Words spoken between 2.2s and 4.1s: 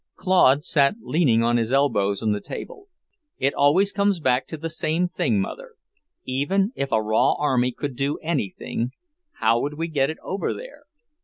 on the table. "It always